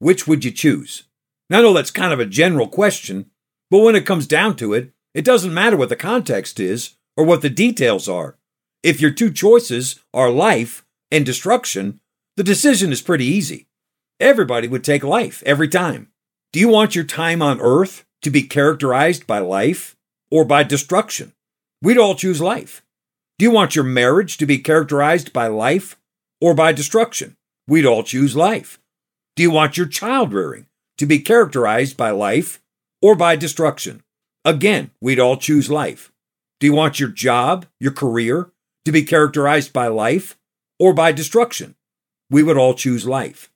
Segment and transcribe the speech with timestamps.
[0.00, 1.04] which would you choose?
[1.48, 3.30] Now, I know that's kind of a general question,
[3.70, 7.24] but when it comes down to it, it doesn't matter what the context is or
[7.24, 8.36] what the details are.
[8.82, 12.00] If your two choices are life and destruction,
[12.36, 13.68] the decision is pretty easy.
[14.18, 16.08] Everybody would take life every time.
[16.52, 19.96] Do you want your time on earth to be characterized by life
[20.30, 21.32] or by destruction?
[21.82, 22.82] We'd all choose life.
[23.38, 25.98] Do you want your marriage to be characterized by life
[26.40, 27.36] or by destruction?
[27.66, 28.79] We'd all choose life.
[29.40, 30.66] Do you want your child rearing
[30.98, 32.60] to be characterized by life
[33.00, 34.02] or by destruction?
[34.44, 36.12] Again, we'd all choose life.
[36.58, 38.52] Do you want your job, your career,
[38.84, 40.36] to be characterized by life
[40.78, 41.74] or by destruction?
[42.28, 43.50] We would all choose life.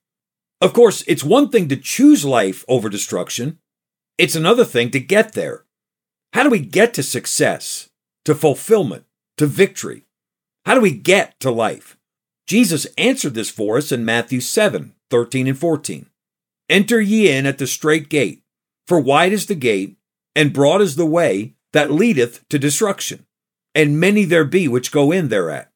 [0.58, 3.58] Of course, it's one thing to choose life over destruction,
[4.16, 5.66] it's another thing to get there.
[6.32, 7.90] How do we get to success,
[8.24, 9.04] to fulfillment,
[9.36, 10.06] to victory?
[10.64, 11.98] How do we get to life?
[12.46, 16.06] Jesus answered this for us in Matthew 7 13 and 14.
[16.68, 18.42] Enter ye in at the strait gate,
[18.86, 19.96] for wide is the gate,
[20.34, 23.26] and broad is the way that leadeth to destruction,
[23.74, 25.70] and many there be which go in thereat.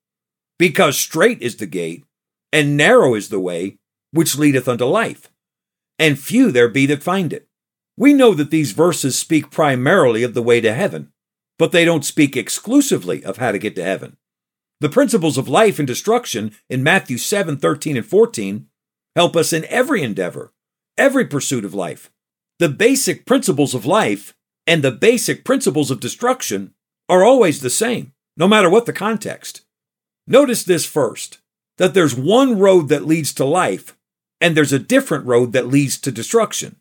[0.58, 2.04] Because strait is the gate,
[2.52, 3.78] and narrow is the way
[4.12, 5.30] which leadeth unto life,
[5.98, 7.46] and few there be that find it.
[7.96, 11.12] We know that these verses speak primarily of the way to heaven,
[11.58, 14.16] but they don't speak exclusively of how to get to heaven.
[14.80, 18.66] The principles of life and destruction in Matthew 7 13 and 14
[19.16, 20.52] help us in every endeavor,
[20.96, 22.10] every pursuit of life.
[22.60, 24.34] The basic principles of life
[24.66, 26.74] and the basic principles of destruction
[27.08, 29.62] are always the same, no matter what the context.
[30.26, 31.38] Notice this first
[31.78, 33.96] that there's one road that leads to life,
[34.40, 36.76] and there's a different road that leads to destruction.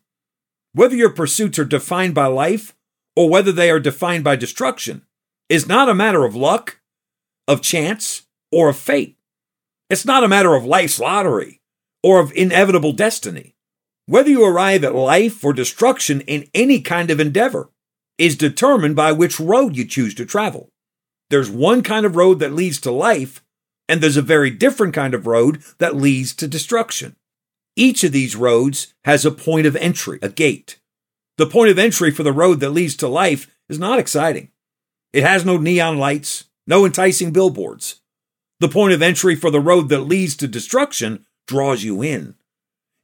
[0.72, 2.76] Whether your pursuits are defined by life
[3.16, 5.02] or whether they are defined by destruction
[5.48, 6.77] is not a matter of luck,
[7.48, 8.22] of chance,
[8.52, 9.16] or of fate.
[9.90, 11.60] It's not a matter of life's lottery
[12.02, 13.56] or of inevitable destiny.
[14.06, 17.70] Whether you arrive at life or destruction in any kind of endeavor
[18.18, 20.70] is determined by which road you choose to travel.
[21.30, 23.42] There's one kind of road that leads to life,
[23.88, 27.16] and there's a very different kind of road that leads to destruction.
[27.76, 30.80] Each of these roads has a point of entry, a gate.
[31.36, 34.50] The point of entry for the road that leads to life is not exciting.
[35.12, 38.00] It has no neon lights, no enticing billboards.
[38.60, 42.34] The point of entry for the road that leads to destruction draws you in.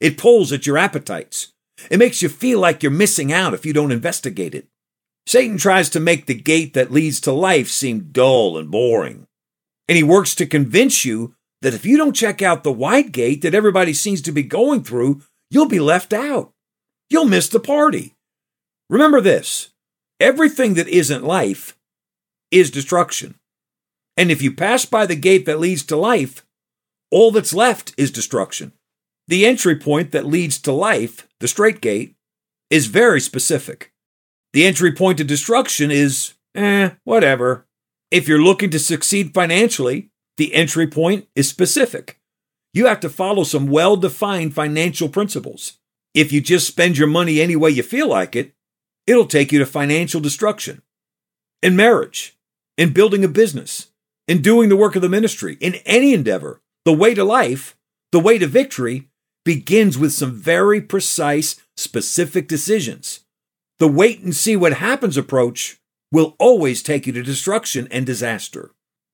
[0.00, 1.52] It pulls at your appetites.
[1.90, 4.68] It makes you feel like you're missing out if you don't investigate it.
[5.26, 9.26] Satan tries to make the gate that leads to life seem dull and boring.
[9.88, 13.40] And he works to convince you that if you don't check out the wide gate
[13.42, 16.52] that everybody seems to be going through, you'll be left out.
[17.08, 18.14] You'll miss the party.
[18.90, 19.70] Remember this
[20.20, 21.76] everything that isn't life
[22.50, 23.36] is destruction.
[24.16, 26.44] And if you pass by the gate that leads to life,
[27.10, 28.72] all that's left is destruction.
[29.28, 32.14] The entry point that leads to life, the straight gate,
[32.70, 33.92] is very specific.
[34.52, 37.66] The entry point to destruction is, eh, whatever.
[38.10, 42.20] If you're looking to succeed financially, the entry point is specific.
[42.72, 45.78] You have to follow some well defined financial principles.
[46.12, 48.52] If you just spend your money any way you feel like it,
[49.06, 50.82] it'll take you to financial destruction.
[51.62, 52.36] In marriage,
[52.76, 53.88] in building a business,
[54.26, 57.76] in doing the work of the ministry, in any endeavor, the way to life,
[58.12, 59.08] the way to victory,
[59.44, 63.20] begins with some very precise, specific decisions.
[63.78, 65.78] The wait and see what happens approach
[66.12, 68.70] will always take you to destruction and disaster.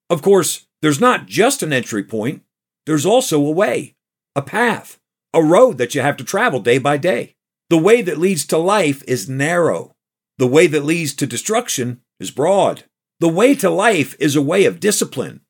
[0.08, 2.42] Of course, there's not just an entry point,
[2.86, 3.94] there's also a way,
[4.36, 4.98] a path,
[5.32, 7.34] a road that you have to travel day by day.
[7.68, 9.94] The way that leads to life is narrow.
[10.38, 12.84] The way that leads to destruction is broad.
[13.20, 15.42] The way to life is a way of discipline.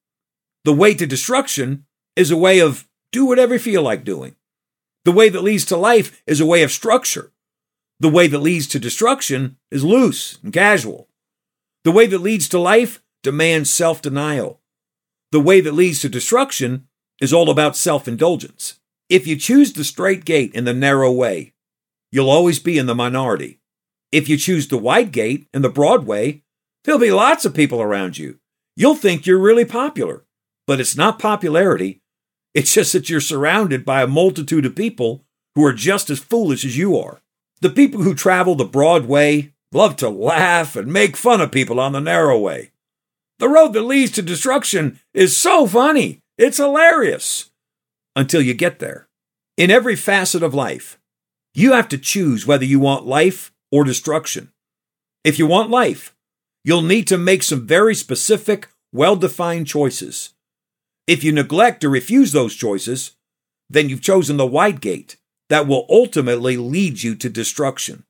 [0.65, 1.87] The way to destruction
[2.17, 4.35] is a way of do whatever you feel like doing.
[5.05, 7.33] The way that leads to life is a way of structure.
[8.01, 11.09] The way that leads to destruction is loose and casual.
[11.85, 14.61] The way that leads to life demands self denial.
[15.31, 16.89] The way that leads to destruction
[17.21, 18.81] is all about self indulgence.
[19.09, 21.55] If you choose the strait gate and the narrow way,
[22.11, 23.61] you'll always be in the minority.
[24.11, 26.43] If you choose the wide gate and the broad way,
[26.85, 28.39] there'll be lots of people around you.
[28.77, 30.25] You'll think you're really popular,
[30.67, 32.01] but it's not popularity.
[32.55, 35.25] It's just that you're surrounded by a multitude of people
[35.55, 37.21] who are just as foolish as you are.
[37.61, 41.79] The people who travel the broad way love to laugh and make fun of people
[41.79, 42.73] on the narrow way.
[43.39, 46.21] The road that leads to destruction is so funny.
[46.37, 47.51] It's hilarious.
[48.17, 49.09] Until you get there.
[49.57, 50.99] In every facet of life,
[51.55, 54.53] you have to choose whether you want life or destruction.
[55.25, 56.15] If you want life,
[56.65, 60.31] you'll need to make some very specific, well defined choices.
[61.07, 63.17] If you neglect or refuse those choices,
[63.69, 65.17] then you've chosen the wide gate
[65.49, 68.05] that will ultimately lead you to destruction.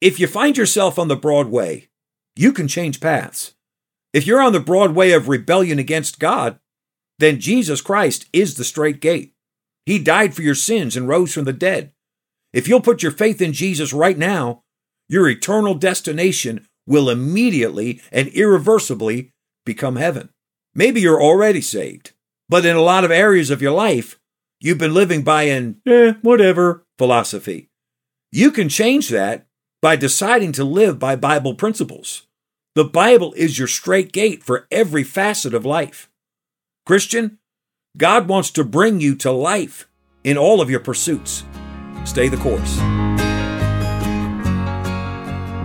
[0.00, 1.88] If you find yourself on the broad way,
[2.34, 3.54] you can change paths.
[4.12, 6.58] If you're on the broad way of rebellion against God,
[7.18, 9.32] then Jesus Christ is the straight gate.
[9.86, 11.92] He died for your sins and rose from the dead.
[12.52, 14.62] If you'll put your faith in Jesus right now,
[15.08, 19.30] your eternal destination will immediately and irreversibly
[19.64, 20.30] become heaven.
[20.74, 22.12] Maybe you're already saved,
[22.48, 24.18] but in a lot of areas of your life,
[24.60, 27.68] you've been living by an eh, whatever philosophy.
[28.30, 29.46] You can change that
[29.82, 32.26] by deciding to live by Bible principles.
[32.74, 36.08] The Bible is your straight gate for every facet of life.
[36.86, 37.38] Christian,
[37.96, 39.86] God wants to bring you to life
[40.24, 41.44] in all of your pursuits.
[42.04, 42.78] Stay the course.